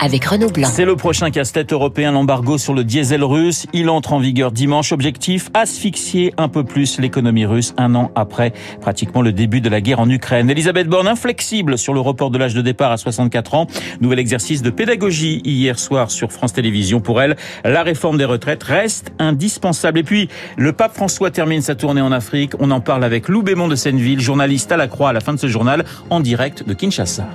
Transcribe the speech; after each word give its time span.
avec 0.00 0.24
Renaud 0.24 0.50
Blanc. 0.50 0.68
C'est 0.70 0.84
le 0.84 0.96
prochain 0.96 1.30
casse-tête 1.30 1.72
européen, 1.72 2.12
l'embargo 2.12 2.58
sur 2.58 2.74
le 2.74 2.84
diesel 2.84 3.24
russe. 3.24 3.66
Il 3.72 3.88
entre 3.88 4.12
en 4.12 4.18
vigueur 4.18 4.52
dimanche. 4.52 4.92
Objectif, 4.92 5.50
asphyxier 5.54 6.32
un 6.36 6.48
peu 6.48 6.64
plus 6.64 6.98
l'économie 6.98 7.46
russe 7.46 7.74
un 7.76 7.94
an 7.94 8.10
après 8.14 8.52
pratiquement 8.80 9.22
le 9.22 9.32
début 9.32 9.60
de 9.60 9.68
la 9.68 9.80
guerre 9.80 10.00
en 10.00 10.08
Ukraine. 10.08 10.50
Elisabeth 10.50 10.88
Borne, 10.88 11.08
inflexible 11.08 11.78
sur 11.78 11.94
le 11.94 12.00
report 12.00 12.30
de 12.30 12.38
l'âge 12.38 12.54
de 12.54 12.62
départ 12.62 12.92
à 12.92 12.96
64 12.96 13.54
ans. 13.54 13.66
Nouvel 14.00 14.18
exercice 14.18 14.62
de 14.62 14.70
pédagogie 14.70 15.40
hier 15.44 15.78
soir 15.78 16.10
sur 16.10 16.32
France 16.32 16.52
Télévisions. 16.52 17.00
Pour 17.00 17.20
elle, 17.20 17.36
la 17.64 17.82
réforme 17.82 18.18
des 18.18 18.24
retraites 18.24 18.62
reste 18.62 19.12
indispensable. 19.18 19.98
Et 19.98 20.04
puis, 20.04 20.28
le 20.56 20.72
pape 20.72 20.94
François 20.94 21.30
termine 21.30 21.62
sa 21.62 21.74
tournée 21.74 22.00
en 22.00 22.12
Afrique. 22.12 22.52
On 22.58 22.70
en 22.70 22.80
parle 22.80 23.04
avec 23.04 23.28
Lou 23.28 23.42
Bémond 23.42 23.68
de 23.68 23.76
Senneville, 23.76 24.20
journaliste 24.20 24.72
à 24.72 24.76
la 24.76 24.88
Croix 24.88 25.10
à 25.10 25.12
la 25.12 25.20
fin 25.20 25.34
de 25.34 25.38
ce 25.38 25.48
journal, 25.48 25.84
en 26.10 26.20
direct 26.20 26.66
de 26.66 26.74
Kinshasa. 26.74 27.28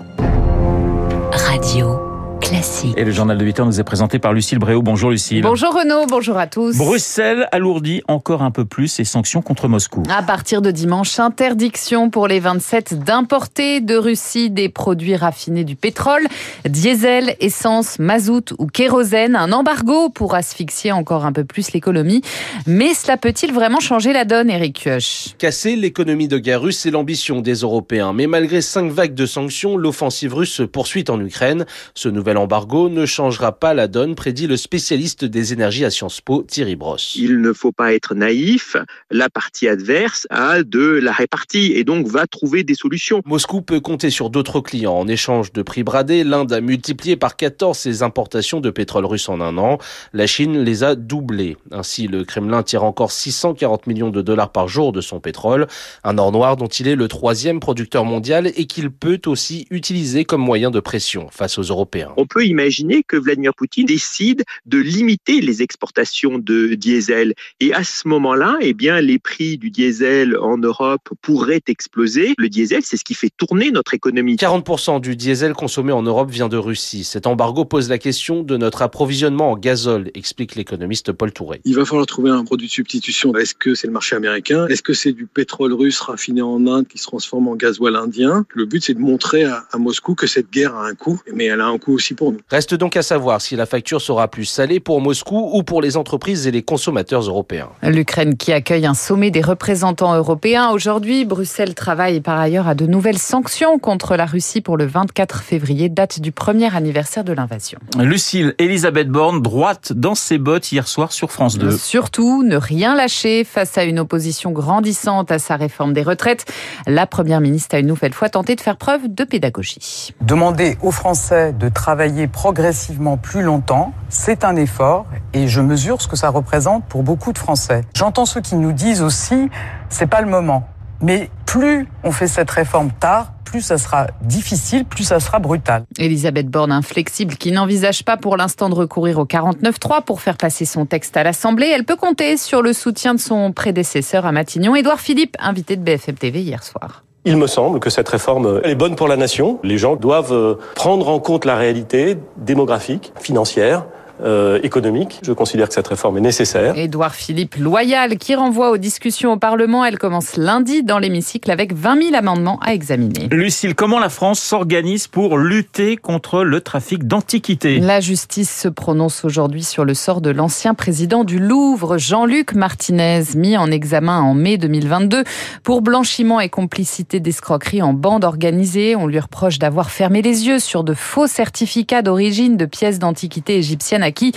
Classique. 2.61 2.93
Et 2.95 3.03
le 3.03 3.11
journal 3.11 3.39
de 3.39 3.43
8 3.43 3.59
heures 3.59 3.65
nous 3.65 3.79
est 3.79 3.83
présenté 3.83 4.19
par 4.19 4.33
Lucille 4.33 4.59
Bréau. 4.59 4.83
Bonjour 4.83 5.09
Lucille. 5.09 5.41
Bonjour 5.41 5.73
Renaud, 5.73 6.05
bonjour 6.07 6.37
à 6.37 6.45
tous. 6.45 6.77
Bruxelles 6.77 7.47
alourdit 7.51 8.03
encore 8.07 8.43
un 8.43 8.51
peu 8.51 8.65
plus 8.65 8.87
ses 8.87 9.03
sanctions 9.03 9.41
contre 9.41 9.67
Moscou. 9.67 10.03
À 10.15 10.21
partir 10.21 10.61
de 10.61 10.69
dimanche, 10.69 11.17
interdiction 11.17 12.11
pour 12.11 12.27
les 12.27 12.39
27 12.39 13.03
d'importer 13.03 13.81
de 13.81 13.95
Russie 13.95 14.51
des 14.51 14.69
produits 14.69 15.15
raffinés 15.15 15.63
du 15.63 15.75
pétrole, 15.75 16.27
diesel, 16.69 17.35
essence, 17.39 17.97
mazout 17.97 18.53
ou 18.59 18.67
kérosène. 18.67 19.35
Un 19.35 19.53
embargo 19.53 20.09
pour 20.09 20.35
asphyxier 20.35 20.91
encore 20.91 21.25
un 21.25 21.31
peu 21.31 21.43
plus 21.43 21.71
l'économie. 21.71 22.21
Mais 22.67 22.93
cela 22.93 23.17
peut-il 23.17 23.53
vraiment 23.53 23.79
changer 23.79 24.13
la 24.13 24.23
donne, 24.23 24.51
Eric 24.51 24.83
Kioch? 24.83 25.35
Casser 25.39 25.75
l'économie 25.75 26.27
de 26.27 26.37
guerre 26.37 26.61
russe, 26.61 26.77
c'est 26.77 26.91
l'ambition 26.91 27.41
des 27.41 27.55
Européens. 27.55 28.13
Mais 28.13 28.27
malgré 28.27 28.61
cinq 28.61 28.91
vagues 28.91 29.15
de 29.15 29.25
sanctions, 29.25 29.77
l'offensive 29.77 30.35
russe 30.35 30.53
se 30.53 30.63
poursuit 30.63 31.05
en 31.09 31.19
Ukraine. 31.19 31.65
Ce 31.95 32.07
nouvel 32.07 32.37
embargo 32.37 32.50
ne 32.89 33.05
changera 33.05 33.51
pas 33.51 33.73
la 33.73 33.87
donne, 33.87 34.15
prédit 34.15 34.47
le 34.47 34.57
spécialiste 34.57 35.25
des 35.25 35.53
énergies 35.53 35.85
à 35.85 35.89
Sciences 35.89 36.21
Po, 36.21 36.43
Thierry 36.43 36.75
Brosse. 36.75 37.15
Il 37.15 37.41
ne 37.41 37.53
faut 37.53 37.71
pas 37.71 37.93
être 37.93 38.15
naïf. 38.15 38.75
La 39.09 39.29
partie 39.29 39.67
adverse 39.67 40.27
a 40.29 40.63
de 40.63 40.99
la 41.01 41.11
répartie 41.11 41.73
et 41.73 41.83
donc 41.83 42.07
va 42.07 42.27
trouver 42.27 42.63
des 42.63 42.75
solutions. 42.75 43.21
Moscou 43.25 43.61
peut 43.61 43.79
compter 43.79 44.09
sur 44.09 44.29
d'autres 44.29 44.59
clients. 44.59 44.93
En 44.93 45.07
échange 45.07 45.51
de 45.53 45.61
prix 45.61 45.83
bradés, 45.83 46.23
l'Inde 46.23 46.53
a 46.53 46.61
multiplié 46.61 47.15
par 47.15 47.35
14 47.35 47.77
ses 47.77 48.03
importations 48.03 48.59
de 48.59 48.69
pétrole 48.69 49.05
russe 49.05 49.29
en 49.29 49.41
un 49.41 49.57
an. 49.57 49.77
La 50.13 50.27
Chine 50.27 50.61
les 50.61 50.83
a 50.83 50.95
doublées. 50.95 51.57
Ainsi, 51.71 52.07
le 52.07 52.23
Kremlin 52.23 52.63
tire 52.63 52.83
encore 52.83 53.11
640 53.11 53.87
millions 53.87 54.09
de 54.09 54.21
dollars 54.21 54.51
par 54.51 54.67
jour 54.67 54.91
de 54.91 55.01
son 55.01 55.19
pétrole. 55.19 55.67
Un 56.03 56.17
or 56.17 56.31
noir 56.31 56.57
dont 56.57 56.67
il 56.67 56.87
est 56.87 56.95
le 56.95 57.07
troisième 57.07 57.59
producteur 57.59 58.05
mondial 58.05 58.51
et 58.55 58.65
qu'il 58.65 58.91
peut 58.91 59.21
aussi 59.25 59.67
utiliser 59.69 60.25
comme 60.25 60.41
moyen 60.41 60.71
de 60.71 60.79
pression 60.79 61.27
face 61.31 61.57
aux 61.57 61.63
Européens 61.63 62.13
on 62.17 62.25
peut 62.25 62.40
imaginer 62.47 63.03
que 63.03 63.17
Vladimir 63.17 63.53
Poutine 63.53 63.85
décide 63.85 64.43
de 64.65 64.77
limiter 64.77 65.41
les 65.41 65.61
exportations 65.61 66.37
de 66.37 66.75
diesel. 66.75 67.33
Et 67.59 67.73
à 67.73 67.83
ce 67.83 68.07
moment-là, 68.07 68.57
eh 68.61 68.73
bien, 68.73 68.99
les 69.01 69.19
prix 69.19 69.57
du 69.57 69.69
diesel 69.69 70.37
en 70.37 70.57
Europe 70.57 71.09
pourraient 71.21 71.61
exploser. 71.67 72.33
Le 72.37 72.49
diesel, 72.49 72.81
c'est 72.83 72.97
ce 72.97 73.03
qui 73.03 73.13
fait 73.13 73.29
tourner 73.35 73.71
notre 73.71 73.93
économie. 73.93 74.35
40% 74.35 75.01
du 75.01 75.15
diesel 75.15 75.53
consommé 75.53 75.91
en 75.91 76.03
Europe 76.03 76.29
vient 76.29 76.49
de 76.49 76.57
Russie. 76.57 77.03
Cet 77.03 77.27
embargo 77.27 77.65
pose 77.65 77.89
la 77.89 77.97
question 77.97 78.43
de 78.43 78.57
notre 78.57 78.81
approvisionnement 78.81 79.51
en 79.51 79.57
gazole, 79.57 80.11
explique 80.13 80.55
l'économiste 80.55 81.11
Paul 81.11 81.31
Touré. 81.31 81.61
Il 81.65 81.75
va 81.75 81.85
falloir 81.85 82.05
trouver 82.05 82.31
un 82.31 82.43
produit 82.43 82.67
de 82.67 82.71
substitution. 82.71 83.35
Est-ce 83.35 83.55
que 83.55 83.75
c'est 83.75 83.87
le 83.87 83.93
marché 83.93 84.15
américain? 84.15 84.67
Est-ce 84.67 84.81
que 84.81 84.93
c'est 84.93 85.13
du 85.13 85.25
pétrole 85.25 85.73
russe 85.73 85.99
raffiné 85.99 86.41
en 86.41 86.65
Inde 86.67 86.87
qui 86.87 86.97
se 86.97 87.03
transforme 87.03 87.47
en 87.47 87.55
gasoil 87.55 87.95
indien? 87.95 88.45
Le 88.49 88.65
but, 88.65 88.83
c'est 88.83 88.93
de 88.93 88.99
montrer 88.99 89.43
à, 89.43 89.65
à 89.71 89.77
Moscou 89.77 90.15
que 90.15 90.27
cette 90.27 90.49
guerre 90.49 90.75
a 90.75 90.87
un 90.87 90.95
coût, 90.95 91.21
mais 91.33 91.45
elle 91.45 91.61
a 91.61 91.67
un 91.67 91.77
coût 91.77 91.93
aussi 91.93 92.13
pour 92.13 92.30
nous. 92.30 92.30
Reste 92.49 92.73
donc 92.75 92.97
à 92.97 93.01
savoir 93.01 93.41
si 93.41 93.55
la 93.55 93.65
facture 93.65 94.01
sera 94.01 94.27
plus 94.27 94.45
salée 94.45 94.79
pour 94.79 95.01
Moscou 95.01 95.51
ou 95.53 95.63
pour 95.63 95.81
les 95.81 95.97
entreprises 95.97 96.47
et 96.47 96.51
les 96.51 96.63
consommateurs 96.63 97.21
européens. 97.21 97.69
L'Ukraine 97.83 98.37
qui 98.37 98.53
accueille 98.53 98.85
un 98.85 98.93
sommet 98.93 99.31
des 99.31 99.41
représentants 99.41 100.15
européens. 100.15 100.69
Aujourd'hui, 100.71 101.25
Bruxelles 101.25 101.75
travaille 101.75 102.21
par 102.21 102.39
ailleurs 102.39 102.67
à 102.67 102.75
de 102.75 102.85
nouvelles 102.85 103.17
sanctions 103.17 103.79
contre 103.79 104.15
la 104.15 104.25
Russie 104.25 104.61
pour 104.61 104.77
le 104.77 104.85
24 104.85 105.41
février, 105.41 105.89
date 105.89 106.19
du 106.19 106.31
premier 106.31 106.75
anniversaire 106.75 107.23
de 107.23 107.33
l'invasion. 107.33 107.79
Lucille, 107.97 108.53
Elisabeth 108.57 109.09
Borne, 109.09 109.41
droite 109.41 109.93
dans 109.93 110.15
ses 110.15 110.37
bottes 110.37 110.71
hier 110.71 110.87
soir 110.87 111.11
sur 111.11 111.31
France 111.31 111.57
2. 111.57 111.77
Surtout, 111.77 112.43
ne 112.43 112.55
rien 112.55 112.95
lâcher 112.95 113.43
face 113.43 113.77
à 113.77 113.83
une 113.83 113.99
opposition 113.99 114.51
grandissante 114.51 115.31
à 115.31 115.39
sa 115.39 115.55
réforme 115.55 115.93
des 115.93 116.03
retraites. 116.03 116.45
La 116.87 117.07
première 117.07 117.41
ministre 117.41 117.75
a 117.75 117.79
une 117.79 117.87
nouvelle 117.87 118.13
fois 118.13 118.29
tenté 118.29 118.55
de 118.55 118.61
faire 118.61 118.77
preuve 118.77 119.01
de 119.07 119.23
pédagogie. 119.23 120.13
Demander 120.21 120.77
aux 120.81 120.91
Français 120.91 121.53
de 121.53 121.69
travailler 121.69 122.20
progressivement 122.27 123.17
plus 123.17 123.41
longtemps, 123.41 123.93
c'est 124.09 124.43
un 124.43 124.55
effort 124.55 125.05
et 125.33 125.47
je 125.47 125.61
mesure 125.61 126.01
ce 126.01 126.07
que 126.07 126.15
ça 126.15 126.29
représente 126.29 126.85
pour 126.85 127.03
beaucoup 127.03 127.33
de 127.33 127.37
Français. 127.37 127.81
J'entends 127.93 128.25
ceux 128.25 128.41
qui 128.41 128.55
nous 128.55 128.71
disent 128.71 129.01
aussi, 129.01 129.49
c'est 129.89 130.07
pas 130.07 130.21
le 130.21 130.27
moment. 130.27 130.67
Mais 131.01 131.29
plus 131.45 131.87
on 132.03 132.11
fait 132.11 132.27
cette 132.27 132.51
réforme 132.51 132.91
tard, 132.91 133.33
plus 133.43 133.61
ça 133.61 133.77
sera 133.77 134.07
difficile, 134.21 134.85
plus 134.85 135.03
ça 135.03 135.19
sera 135.19 135.39
brutal. 135.39 135.83
Elisabeth 135.97 136.47
Borne, 136.47 136.71
inflexible, 136.71 137.35
qui 137.35 137.51
n'envisage 137.51 138.05
pas 138.05 138.15
pour 138.15 138.37
l'instant 138.37 138.69
de 138.69 138.75
recourir 138.75 139.19
au 139.19 139.25
49-3 139.25 140.03
pour 140.05 140.21
faire 140.21 140.37
passer 140.37 140.63
son 140.63 140.85
texte 140.85 141.17
à 141.17 141.23
l'Assemblée, 141.23 141.67
elle 141.67 141.83
peut 141.83 141.97
compter 141.97 142.37
sur 142.37 142.61
le 142.61 142.71
soutien 142.71 143.13
de 143.13 143.19
son 143.19 143.51
prédécesseur 143.51 144.25
à 144.25 144.31
Matignon, 144.31 144.75
Édouard 144.75 145.01
Philippe, 145.01 145.35
invité 145.39 145.75
de 145.75 145.83
BFM 145.83 146.15
TV 146.15 146.41
hier 146.41 146.63
soir. 146.63 147.03
Il 147.23 147.37
me 147.37 147.45
semble 147.45 147.79
que 147.79 147.91
cette 147.91 148.09
réforme 148.09 148.61
est 148.63 148.73
bonne 148.73 148.95
pour 148.95 149.07
la 149.07 149.15
nation. 149.15 149.59
Les 149.63 149.77
gens 149.77 149.95
doivent 149.95 150.33
euh, 150.33 150.55
prendre 150.73 151.07
en 151.07 151.19
compte 151.19 151.45
la 151.45 151.55
réalité 151.55 152.17
démographique, 152.37 153.13
financière, 153.19 153.85
euh, 154.23 154.59
économique. 154.63 155.19
Je 155.23 155.33
considère 155.33 155.67
que 155.67 155.73
cette 155.73 155.87
réforme 155.87 156.17
est 156.17 156.21
nécessaire. 156.21 156.77
Édouard 156.77 157.15
Philippe 157.15 157.55
Loyal 157.55 158.17
qui 158.17 158.35
renvoie 158.35 158.71
aux 158.71 158.77
discussions 158.77 159.33
au 159.33 159.37
Parlement. 159.37 159.83
Elle 159.85 159.97
commence 159.97 160.37
lundi 160.37 160.83
dans 160.83 160.99
l'hémicycle 160.99 161.49
avec 161.49 161.73
20 161.73 162.03
000 162.03 162.15
amendements 162.15 162.59
à 162.61 162.73
examiner. 162.73 163.27
Lucille, 163.31 163.75
comment 163.75 163.99
la 163.99 164.09
France 164.09 164.39
s'organise 164.39 165.07
pour 165.07 165.37
lutter 165.37 165.97
contre 165.97 166.43
le 166.43 166.61
trafic 166.61 167.07
d'antiquités? 167.07 167.79
La 167.79 167.99
justice 167.99 168.61
se 168.61 168.67
prononce 168.67 169.25
aujourd'hui 169.25 169.63
sur 169.63 169.85
le 169.85 169.93
sort 169.93 170.21
de 170.21 170.29
l'ancien 170.29 170.73
président 170.73 171.23
du 171.23 171.39
Louvre, 171.39 171.97
Jean-Luc 171.97 172.53
Martinez, 172.53 173.23
mis 173.35 173.57
en 173.57 173.71
examen 173.71 174.21
en 174.21 174.33
mai 174.33 174.57
2022 174.57 175.23
pour 175.63 175.81
blanchiment 175.81 176.39
et 176.39 176.49
complicité 176.49 177.19
d'escroquerie 177.19 177.81
en 177.81 177.93
bande 177.93 178.23
organisée. 178.23 178.95
On 178.95 179.07
lui 179.07 179.19
reproche 179.19 179.59
d'avoir 179.59 179.89
fermé 179.89 180.21
les 180.21 180.47
yeux 180.47 180.59
sur 180.59 180.83
de 180.83 180.93
faux 180.93 181.27
certificats 181.27 182.01
d'origine 182.01 182.57
de 182.57 182.65
pièces 182.65 182.99
d'antiquités 182.99 183.57
égyptiennes 183.57 184.03
acquis 184.11 184.33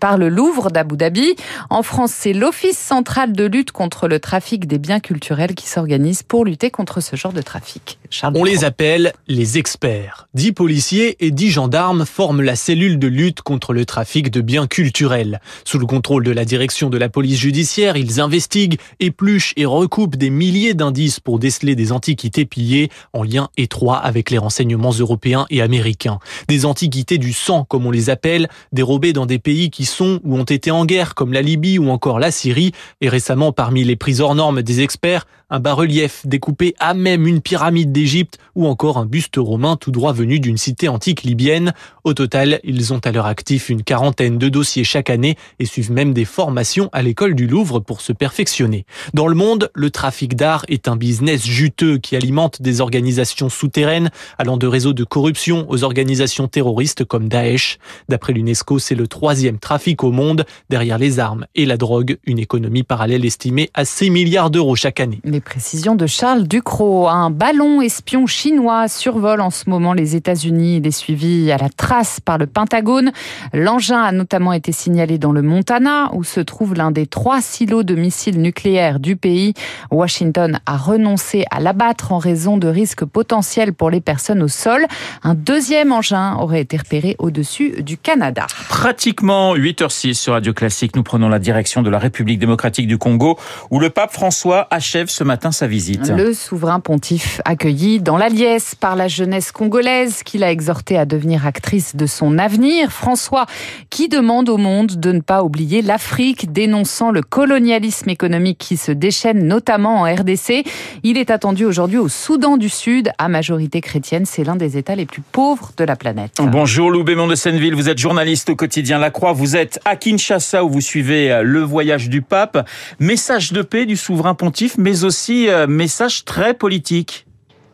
par 0.00 0.16
le 0.16 0.30
Louvre 0.30 0.70
d'Abu 0.70 0.96
Dhabi. 0.96 1.36
En 1.68 1.82
France, 1.82 2.12
c'est 2.14 2.32
l'Office 2.32 2.78
central 2.78 3.32
de 3.32 3.44
lutte 3.44 3.70
contre 3.70 4.08
le 4.08 4.18
trafic 4.18 4.66
des 4.66 4.78
biens 4.78 5.00
culturels 5.00 5.54
qui 5.54 5.68
s'organise 5.68 6.22
pour 6.22 6.46
lutter 6.46 6.70
contre 6.70 7.00
ce 7.00 7.14
genre 7.14 7.34
de 7.34 7.42
trafic. 7.42 7.98
Charles 8.08 8.34
On 8.36 8.44
les 8.44 8.64
appelle 8.64 9.12
les 9.28 9.58
experts. 9.58 10.28
Dix 10.32 10.52
policiers 10.52 11.16
et 11.20 11.30
dix 11.30 11.50
gendarmes 11.50 12.06
forment 12.06 12.40
la 12.40 12.56
cellule 12.56 12.98
de 12.98 13.06
lutte 13.06 13.42
contre 13.42 13.74
le 13.74 13.84
trafic 13.84 14.30
de 14.30 14.40
biens 14.40 14.66
culturels. 14.66 15.40
Sous 15.64 15.78
le 15.78 15.86
contrôle 15.86 16.24
de 16.24 16.30
la 16.30 16.46
direction 16.46 16.88
de 16.88 16.96
la 16.96 17.10
police 17.10 17.38
judiciaire, 17.38 17.98
ils 17.98 18.20
investiguent, 18.20 18.78
épluchent 18.98 19.52
et 19.56 19.66
recoupent 19.66 20.16
des 20.16 20.30
milliers 20.30 20.74
d'indices 20.74 21.20
pour 21.20 21.38
déceler 21.38 21.74
des 21.74 21.92
antiquités 21.92 22.46
pillées 22.46 22.90
en 23.12 23.24
lien 23.24 23.50
étroit 23.58 23.98
avec 23.98 24.30
les 24.30 24.38
renseignements 24.38 24.92
européens 24.92 25.46
et 25.50 25.60
américains. 25.60 26.18
Des 26.48 26.64
antiquités 26.64 27.18
du 27.18 27.32
sang, 27.32 27.64
comme 27.64 27.86
on 27.86 27.90
les 27.90 28.08
appelle, 28.08 28.48
dérobées 28.72 29.01
dans 29.10 29.26
des 29.26 29.40
pays 29.40 29.70
qui 29.70 29.84
sont 29.84 30.20
ou 30.22 30.38
ont 30.38 30.44
été 30.44 30.70
en 30.70 30.84
guerre, 30.84 31.16
comme 31.16 31.32
la 31.32 31.42
Libye 31.42 31.80
ou 31.80 31.90
encore 31.90 32.20
la 32.20 32.30
Syrie. 32.30 32.70
Et 33.00 33.08
récemment, 33.08 33.50
parmi 33.50 33.82
les 33.82 33.96
prises 33.96 34.20
hors 34.20 34.36
normes 34.36 34.62
des 34.62 34.82
experts, 34.82 35.26
un 35.52 35.60
bas-relief 35.60 36.26
découpé 36.26 36.74
à 36.78 36.94
même 36.94 37.26
une 37.26 37.42
pyramide 37.42 37.92
d'Égypte 37.92 38.38
ou 38.54 38.66
encore 38.66 38.96
un 38.96 39.04
buste 39.04 39.36
romain 39.36 39.76
tout 39.76 39.90
droit 39.90 40.14
venu 40.14 40.40
d'une 40.40 40.56
cité 40.56 40.88
antique 40.88 41.24
libyenne. 41.24 41.74
Au 42.04 42.14
total, 42.14 42.58
ils 42.64 42.94
ont 42.94 43.00
à 43.00 43.12
leur 43.12 43.26
actif 43.26 43.68
une 43.68 43.82
quarantaine 43.82 44.38
de 44.38 44.48
dossiers 44.48 44.82
chaque 44.82 45.10
année 45.10 45.36
et 45.58 45.66
suivent 45.66 45.92
même 45.92 46.14
des 46.14 46.24
formations 46.24 46.88
à 46.92 47.02
l'école 47.02 47.34
du 47.34 47.46
Louvre 47.46 47.80
pour 47.80 48.00
se 48.00 48.14
perfectionner. 48.14 48.86
Dans 49.12 49.28
le 49.28 49.34
monde, 49.34 49.70
le 49.74 49.90
trafic 49.90 50.36
d'art 50.36 50.64
est 50.68 50.88
un 50.88 50.96
business 50.96 51.44
juteux 51.44 51.98
qui 51.98 52.16
alimente 52.16 52.62
des 52.62 52.80
organisations 52.80 53.50
souterraines 53.50 54.10
allant 54.38 54.56
de 54.56 54.66
réseaux 54.66 54.94
de 54.94 55.04
corruption 55.04 55.66
aux 55.68 55.84
organisations 55.84 56.48
terroristes 56.48 57.04
comme 57.04 57.28
Daesh. 57.28 57.78
D'après 58.08 58.32
l'UNESCO, 58.32 58.78
c'est 58.92 58.98
le 58.98 59.08
troisième 59.08 59.58
trafic 59.58 60.04
au 60.04 60.12
monde 60.12 60.44
derrière 60.68 60.98
les 60.98 61.18
armes 61.18 61.46
et 61.54 61.64
la 61.64 61.78
drogue, 61.78 62.18
une 62.26 62.38
économie 62.38 62.82
parallèle 62.82 63.24
estimée 63.24 63.70
à 63.72 63.86
6 63.86 64.10
milliards 64.10 64.50
d'euros 64.50 64.76
chaque 64.76 65.00
année. 65.00 65.18
Les 65.24 65.40
précisions 65.40 65.94
de 65.94 66.06
Charles 66.06 66.46
Ducrot. 66.46 67.08
Un 67.08 67.30
ballon 67.30 67.80
espion 67.80 68.26
chinois 68.26 68.88
survole 68.88 69.40
en 69.40 69.48
ce 69.48 69.70
moment 69.70 69.94
les 69.94 70.14
États-Unis. 70.14 70.76
Il 70.76 70.86
est 70.86 70.90
suivi 70.90 71.50
à 71.50 71.56
la 71.56 71.70
trace 71.70 72.20
par 72.20 72.36
le 72.36 72.46
Pentagone. 72.46 73.12
L'engin 73.54 74.02
a 74.02 74.12
notamment 74.12 74.52
été 74.52 74.72
signalé 74.72 75.16
dans 75.16 75.32
le 75.32 75.40
Montana, 75.40 76.10
où 76.12 76.22
se 76.22 76.40
trouve 76.40 76.74
l'un 76.74 76.90
des 76.90 77.06
trois 77.06 77.40
silos 77.40 77.84
de 77.84 77.94
missiles 77.94 78.42
nucléaires 78.42 79.00
du 79.00 79.16
pays. 79.16 79.54
Washington 79.90 80.60
a 80.66 80.76
renoncé 80.76 81.46
à 81.50 81.60
l'abattre 81.60 82.12
en 82.12 82.18
raison 82.18 82.58
de 82.58 82.68
risques 82.68 83.06
potentiels 83.06 83.72
pour 83.72 83.88
les 83.88 84.02
personnes 84.02 84.42
au 84.42 84.48
sol. 84.48 84.84
Un 85.22 85.32
deuxième 85.32 85.92
engin 85.92 86.36
aurait 86.36 86.60
été 86.60 86.76
repéré 86.76 87.16
au-dessus 87.18 87.82
du 87.82 87.96
Canada. 87.96 88.46
Pratiquement 88.72 89.54
8h06 89.54 90.14
sur 90.14 90.32
Radio 90.32 90.54
Classique, 90.54 90.96
nous 90.96 91.02
prenons 91.02 91.28
la 91.28 91.38
direction 91.38 91.82
de 91.82 91.90
la 91.90 91.98
République 91.98 92.38
démocratique 92.38 92.86
du 92.86 92.96
Congo, 92.96 93.38
où 93.70 93.78
le 93.78 93.90
pape 93.90 94.12
François 94.12 94.66
achève 94.70 95.10
ce 95.10 95.22
matin 95.22 95.52
sa 95.52 95.66
visite. 95.66 96.08
Le 96.08 96.32
souverain 96.32 96.80
pontife 96.80 97.42
accueilli 97.44 98.00
dans 98.00 98.16
la 98.16 98.30
liesse 98.30 98.74
par 98.74 98.96
la 98.96 99.08
jeunesse 99.08 99.52
congolaise 99.52 100.22
qu'il 100.22 100.42
a 100.42 100.50
exhorté 100.50 100.96
à 100.96 101.04
devenir 101.04 101.46
actrice 101.46 101.96
de 101.96 102.06
son 102.06 102.38
avenir. 102.38 102.90
François 102.90 103.44
qui 103.90 104.08
demande 104.08 104.48
au 104.48 104.56
monde 104.56 104.98
de 104.98 105.12
ne 105.12 105.20
pas 105.20 105.44
oublier 105.44 105.82
l'Afrique, 105.82 106.50
dénonçant 106.50 107.10
le 107.10 107.20
colonialisme 107.20 108.08
économique 108.08 108.58
qui 108.58 108.78
se 108.78 108.90
déchaîne 108.90 109.46
notamment 109.46 110.00
en 110.00 110.04
RDC. 110.04 110.64
Il 111.02 111.18
est 111.18 111.30
attendu 111.30 111.66
aujourd'hui 111.66 111.98
au 111.98 112.08
Soudan 112.08 112.56
du 112.56 112.70
Sud, 112.70 113.12
à 113.18 113.28
majorité 113.28 113.82
chrétienne. 113.82 114.24
C'est 114.24 114.44
l'un 114.44 114.56
des 114.56 114.78
États 114.78 114.96
les 114.96 115.06
plus 115.06 115.22
pauvres 115.30 115.72
de 115.76 115.84
la 115.84 115.94
planète. 115.94 116.38
Bonjour 116.40 116.90
Lou 116.90 117.04
Bémond 117.04 117.28
de 117.28 117.34
Senneville, 117.34 117.74
vous 117.74 117.90
êtes 117.90 117.98
journaliste 117.98 118.48
au 118.48 118.56
quotidien 118.62 119.00
La 119.00 119.10
Croix. 119.10 119.32
Vous 119.32 119.56
êtes 119.56 119.80
à 119.84 119.96
Kinshasa 119.96 120.62
où 120.62 120.70
vous 120.70 120.80
suivez 120.80 121.42
le 121.42 121.62
voyage 121.62 122.08
du 122.08 122.22
pape. 122.22 122.64
Message 123.00 123.52
de 123.52 123.60
paix 123.60 123.86
du 123.86 123.96
souverain 123.96 124.34
pontife, 124.34 124.78
mais 124.78 125.02
aussi 125.02 125.48
euh, 125.48 125.66
message 125.66 126.24
très 126.24 126.54
politique. 126.54 127.26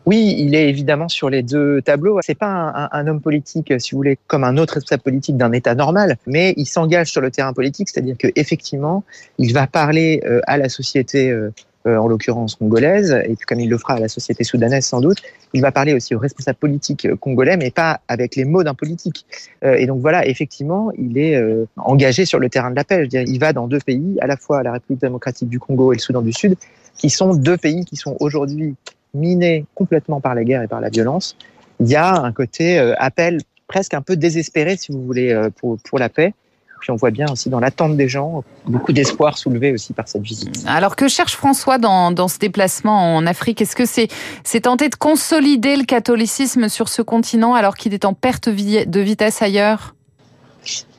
Oui, 0.07 0.33
il 0.39 0.55
est 0.55 0.67
évidemment 0.67 1.07
sur 1.07 1.29
les 1.29 1.43
deux 1.43 1.83
tableaux. 1.83 2.17
C'est 2.23 2.33
pas 2.33 2.89
un, 2.91 3.05
homme 3.05 3.21
politique, 3.21 3.71
si 3.77 3.91
vous 3.91 3.97
voulez, 3.97 4.17
comme 4.25 4.43
un 4.43 4.57
autre 4.57 4.73
responsable 4.73 5.03
politique 5.03 5.37
d'un 5.37 5.51
État 5.51 5.75
normal, 5.75 6.17
mais 6.25 6.55
il 6.57 6.65
s'engage 6.65 7.11
sur 7.11 7.21
le 7.21 7.29
terrain 7.29 7.53
politique, 7.53 7.89
c'est-à-dire 7.89 8.17
que 8.17 8.29
effectivement, 8.35 9.03
il 9.37 9.53
va 9.53 9.67
parler 9.67 10.23
euh, 10.25 10.41
à 10.47 10.57
la 10.57 10.69
société. 10.69 11.29
Euh, 11.29 11.53
en 11.85 12.07
l'occurrence 12.07 12.55
congolaise, 12.55 13.11
et 13.11 13.35
puis 13.35 13.45
comme 13.47 13.59
il 13.59 13.69
le 13.69 13.77
fera 13.77 13.93
à 13.95 13.99
la 13.99 14.09
société 14.09 14.43
soudanaise 14.43 14.85
sans 14.85 15.01
doute, 15.01 15.21
il 15.53 15.61
va 15.61 15.71
parler 15.71 15.93
aussi 15.93 16.13
aux 16.13 16.19
responsables 16.19 16.57
politiques 16.57 17.07
congolais, 17.15 17.57
mais 17.57 17.71
pas 17.71 18.01
avec 18.07 18.35
les 18.35 18.45
mots 18.45 18.63
d'un 18.63 18.73
politique. 18.73 19.25
Et 19.63 19.85
donc 19.85 20.01
voilà, 20.01 20.27
effectivement, 20.27 20.91
il 20.97 21.17
est 21.17 21.41
engagé 21.77 22.25
sur 22.25 22.39
le 22.39 22.49
terrain 22.49 22.69
de 22.69 22.75
la 22.75 22.83
paix. 22.83 23.07
Il 23.11 23.39
va 23.39 23.53
dans 23.53 23.67
deux 23.67 23.79
pays, 23.79 24.17
à 24.21 24.27
la 24.27 24.35
fois 24.35 24.61
la 24.61 24.73
République 24.73 25.01
démocratique 25.01 25.49
du 25.49 25.59
Congo 25.59 25.93
et 25.93 25.95
le 25.95 26.01
Soudan 26.01 26.21
du 26.21 26.33
Sud, 26.33 26.55
qui 26.97 27.09
sont 27.09 27.33
deux 27.33 27.57
pays 27.57 27.85
qui 27.85 27.95
sont 27.95 28.17
aujourd'hui 28.19 28.75
minés 29.13 29.65
complètement 29.73 30.19
par 30.19 30.35
la 30.35 30.43
guerre 30.43 30.61
et 30.61 30.67
par 30.67 30.81
la 30.81 30.89
violence. 30.89 31.37
Il 31.79 31.87
y 31.87 31.95
a 31.95 32.13
un 32.13 32.31
côté 32.33 32.77
appel 32.97 33.39
presque 33.67 33.93
un 33.93 34.01
peu 34.01 34.17
désespéré, 34.17 34.75
si 34.75 34.91
vous 34.91 35.01
voulez, 35.03 35.49
pour, 35.57 35.77
pour 35.79 35.97
la 35.97 36.09
paix. 36.09 36.33
Puis 36.79 36.91
on 36.91 36.95
voit 36.95 37.11
bien 37.11 37.27
aussi 37.31 37.49
dans 37.49 37.59
l'attente 37.59 37.97
des 37.97 38.07
gens 38.07 38.43
beaucoup 38.65 38.93
d'espoir 38.93 39.37
soulevé 39.37 39.71
aussi 39.71 39.93
par 39.93 40.07
cette 40.07 40.21
visite. 40.21 40.63
Alors 40.67 40.95
que 40.95 41.07
cherche 41.07 41.35
François 41.35 41.77
dans, 41.77 42.11
dans 42.11 42.27
ce 42.27 42.39
déplacement 42.39 43.15
en 43.15 43.25
Afrique? 43.25 43.61
Est-ce 43.61 43.75
que 43.75 43.85
c'est 43.85 44.07
c'est 44.43 44.61
tenter 44.61 44.89
de 44.89 44.95
consolider 44.95 45.75
le 45.75 45.83
catholicisme 45.83 46.69
sur 46.69 46.89
ce 46.89 47.01
continent 47.01 47.53
alors 47.53 47.75
qu'il 47.75 47.93
est 47.93 48.05
en 48.05 48.13
perte 48.13 48.49
de 48.49 48.99
vitesse 48.99 49.41
ailleurs? 49.41 49.95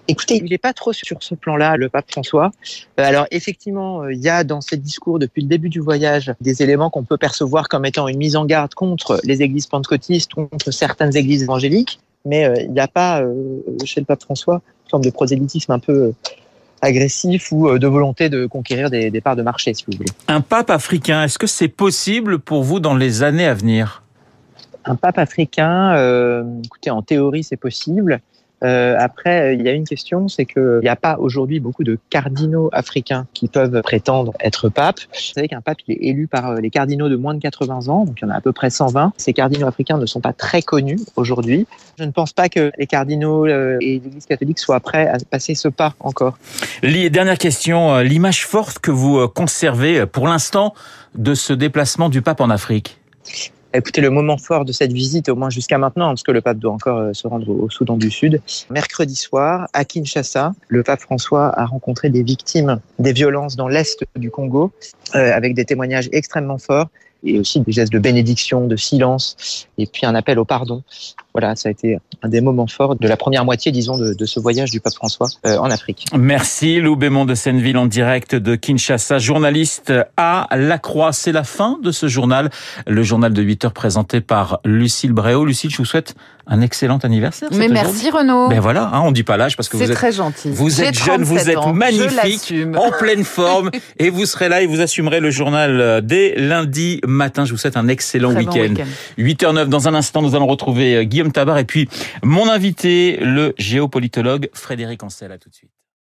Écoutez, 0.08 0.40
il 0.42 0.50
n'est 0.50 0.58
pas 0.58 0.72
trop 0.72 0.92
sur 0.92 1.22
ce 1.22 1.36
plan-là, 1.36 1.76
le 1.76 1.88
pape 1.88 2.10
François. 2.10 2.50
Alors 2.96 3.26
effectivement, 3.30 4.08
il 4.08 4.18
y 4.18 4.28
a 4.28 4.42
dans 4.42 4.60
ses 4.60 4.76
discours 4.76 5.20
depuis 5.20 5.42
le 5.42 5.48
début 5.48 5.68
du 5.68 5.78
voyage 5.78 6.32
des 6.40 6.62
éléments 6.62 6.90
qu'on 6.90 7.04
peut 7.04 7.16
percevoir 7.16 7.68
comme 7.68 7.86
étant 7.86 8.08
une 8.08 8.18
mise 8.18 8.34
en 8.34 8.44
garde 8.44 8.74
contre 8.74 9.20
les 9.22 9.42
églises 9.42 9.68
pentecôtistes, 9.68 10.34
contre 10.34 10.72
certaines 10.72 11.16
églises 11.16 11.44
évangéliques, 11.44 12.00
mais 12.24 12.52
il 12.60 12.72
n'y 12.72 12.80
a 12.80 12.88
pas 12.88 13.22
chez 13.84 14.00
le 14.00 14.06
pape 14.06 14.22
François 14.22 14.62
une 14.86 14.90
forme 14.90 15.04
de 15.04 15.10
prosélytisme 15.10 15.72
un 15.72 15.78
peu 15.78 16.12
agressif 16.82 17.52
ou 17.52 17.78
de 17.78 17.86
volonté 17.86 18.28
de 18.28 18.46
conquérir 18.46 18.90
des, 18.90 19.10
des 19.10 19.20
parts 19.20 19.36
de 19.36 19.42
marché, 19.42 19.74
si 19.74 19.84
vous 19.86 19.96
voulez. 19.96 20.10
Un 20.28 20.40
pape 20.40 20.70
africain, 20.70 21.24
est-ce 21.24 21.38
que 21.38 21.46
c'est 21.46 21.68
possible 21.68 22.38
pour 22.38 22.62
vous 22.62 22.80
dans 22.80 22.96
les 22.96 23.22
années 23.22 23.46
à 23.46 23.54
venir? 23.54 24.02
Un 24.84 24.96
pape 24.96 25.18
africain, 25.18 25.94
euh, 25.94 26.42
écoutez, 26.64 26.90
en 26.90 27.02
théorie, 27.02 27.44
c'est 27.44 27.56
possible. 27.56 28.20
Euh, 28.62 28.96
après, 28.98 29.54
il 29.54 29.62
y 29.62 29.68
a 29.68 29.72
une 29.72 29.86
question, 29.86 30.28
c'est 30.28 30.44
qu'il 30.44 30.80
n'y 30.82 30.88
a 30.88 30.96
pas 30.96 31.16
aujourd'hui 31.18 31.60
beaucoup 31.60 31.84
de 31.84 31.98
cardinaux 32.10 32.68
africains 32.72 33.26
qui 33.34 33.48
peuvent 33.48 33.80
prétendre 33.82 34.32
être 34.40 34.68
pape. 34.68 35.00
Vous 35.12 35.34
savez 35.34 35.48
qu'un 35.48 35.60
pape 35.60 35.78
il 35.86 35.94
est 35.94 36.08
élu 36.08 36.26
par 36.26 36.54
les 36.54 36.70
cardinaux 36.70 37.08
de 37.08 37.16
moins 37.16 37.34
de 37.34 37.40
80 37.40 37.88
ans, 37.88 38.04
donc 38.04 38.18
il 38.20 38.24
y 38.24 38.28
en 38.28 38.30
a 38.30 38.36
à 38.36 38.40
peu 38.40 38.52
près 38.52 38.70
120. 38.70 39.12
Ces 39.16 39.32
cardinaux 39.32 39.66
africains 39.66 39.98
ne 39.98 40.06
sont 40.06 40.20
pas 40.20 40.32
très 40.32 40.62
connus 40.62 41.00
aujourd'hui. 41.16 41.66
Je 41.98 42.04
ne 42.04 42.10
pense 42.10 42.32
pas 42.32 42.48
que 42.48 42.72
les 42.78 42.86
cardinaux 42.86 43.46
et 43.46 44.00
l'Église 44.02 44.26
catholique 44.26 44.58
soient 44.58 44.80
prêts 44.80 45.08
à 45.08 45.16
passer 45.30 45.54
ce 45.54 45.68
pas 45.68 45.94
encore. 46.00 46.38
Dernière 46.82 47.38
question, 47.38 47.98
l'image 47.98 48.46
forte 48.46 48.78
que 48.78 48.90
vous 48.90 49.26
conservez 49.28 50.06
pour 50.06 50.28
l'instant 50.28 50.74
de 51.14 51.34
ce 51.34 51.52
déplacement 51.52 52.08
du 52.08 52.22
pape 52.22 52.40
en 52.40 52.50
Afrique? 52.50 52.98
Écoutez, 53.72 54.00
le 54.00 54.10
moment 54.10 54.36
fort 54.36 54.64
de 54.64 54.72
cette 54.72 54.92
visite, 54.92 55.28
au 55.28 55.36
moins 55.36 55.48
jusqu'à 55.48 55.78
maintenant, 55.78 56.08
parce 56.08 56.24
que 56.24 56.32
le 56.32 56.40
pape 56.40 56.58
doit 56.58 56.72
encore 56.72 57.14
se 57.14 57.28
rendre 57.28 57.48
au 57.48 57.70
Soudan 57.70 57.96
du 57.96 58.10
Sud, 58.10 58.42
mercredi 58.68 59.14
soir, 59.14 59.68
à 59.72 59.84
Kinshasa, 59.84 60.54
le 60.66 60.82
pape 60.82 61.00
François 61.00 61.56
a 61.56 61.66
rencontré 61.66 62.10
des 62.10 62.24
victimes 62.24 62.80
des 62.98 63.12
violences 63.12 63.54
dans 63.54 63.68
l'est 63.68 64.04
du 64.16 64.28
Congo, 64.28 64.72
euh, 65.14 65.32
avec 65.32 65.54
des 65.54 65.64
témoignages 65.64 66.08
extrêmement 66.10 66.58
forts 66.58 66.88
et 67.22 67.38
aussi 67.38 67.60
des 67.60 67.70
gestes 67.70 67.92
de 67.92 68.00
bénédiction, 68.00 68.66
de 68.66 68.76
silence, 68.76 69.68
et 69.78 69.86
puis 69.86 70.04
un 70.04 70.16
appel 70.16 70.40
au 70.40 70.44
pardon. 70.44 70.82
Voilà, 71.32 71.54
ça 71.56 71.68
a 71.68 71.72
été 71.72 71.98
un 72.22 72.28
des 72.28 72.40
moments 72.40 72.66
forts 72.66 72.96
de 72.96 73.08
la 73.08 73.16
première 73.16 73.44
moitié, 73.44 73.72
disons, 73.72 73.96
de, 73.96 74.14
de 74.14 74.24
ce 74.24 74.40
voyage 74.40 74.70
du 74.70 74.80
pape 74.80 74.94
François 74.94 75.28
euh, 75.46 75.58
en 75.58 75.70
Afrique. 75.70 76.06
Merci 76.16 76.80
Lou 76.80 76.96
Bémond 76.96 77.24
de 77.24 77.34
Senneville 77.34 77.78
en 77.78 77.86
direct 77.86 78.34
de 78.34 78.56
Kinshasa, 78.56 79.18
journaliste 79.18 79.92
à 80.16 80.48
La 80.56 80.78
Croix. 80.78 81.12
C'est 81.12 81.32
la 81.32 81.44
fin 81.44 81.78
de 81.82 81.92
ce 81.92 82.08
journal, 82.08 82.50
le 82.86 83.02
journal 83.02 83.32
de 83.32 83.42
8 83.42 83.66
heures 83.66 83.72
présenté 83.72 84.20
par 84.20 84.60
Lucille 84.64 85.12
Bréau. 85.12 85.44
Lucille, 85.44 85.70
je 85.70 85.78
vous 85.78 85.84
souhaite 85.84 86.14
un 86.46 86.60
excellent 86.62 86.98
anniversaire. 86.98 87.48
Mais 87.52 87.68
merci 87.68 88.10
Renaud. 88.10 88.48
Ben 88.48 88.58
voilà, 88.58 88.90
hein, 88.92 89.02
on 89.04 89.12
dit 89.12 89.22
pas 89.22 89.36
l'âge 89.36 89.56
parce 89.56 89.68
que 89.68 89.76
vous 89.76 89.84
êtes 89.84 89.94
très 89.94 90.10
gentil. 90.10 90.50
Vous 90.50 90.82
êtes 90.82 90.98
jeune, 90.98 91.22
vous 91.22 91.38
êtes 91.38 91.56
ans, 91.56 91.72
magnifique, 91.72 92.52
en 92.76 92.90
pleine 92.90 93.22
forme, 93.22 93.70
et 93.98 94.10
vous 94.10 94.26
serez 94.26 94.48
là 94.48 94.60
et 94.60 94.66
vous 94.66 94.80
assumerez 94.80 95.20
le 95.20 95.30
journal 95.30 96.00
dès 96.02 96.34
lundi 96.36 97.00
matin. 97.06 97.44
Je 97.44 97.52
vous 97.52 97.58
souhaite 97.58 97.76
un 97.76 97.86
excellent 97.86 98.34
week-end. 98.34 98.74
Week 99.16 99.40
8h09, 99.40 99.66
dans 99.66 99.86
un 99.86 99.94
instant, 99.94 100.22
nous 100.22 100.34
allons 100.34 100.48
retrouver 100.48 101.06
Et 101.58 101.64
puis 101.64 101.88
mon 102.22 102.48
invité, 102.48 103.18
le 103.20 103.54
géopolitologue 103.58 104.50
Frédéric 104.52 105.02
Ancel. 105.02 105.32
À 105.32 105.38
tout 105.38 105.48
de 105.48 105.54
suite. 105.54 105.70